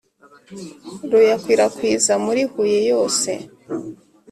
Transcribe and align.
ruyakwirakwiza 1.11 2.13
muri 2.25 2.41
Huye 2.51 2.79
yose 2.91 3.31